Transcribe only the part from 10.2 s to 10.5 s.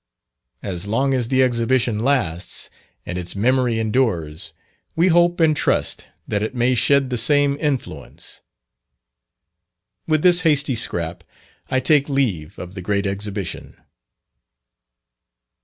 this